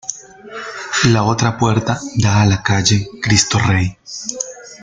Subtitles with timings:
[1.11, 3.95] La otra puerta da a la Calle Cristo Rey.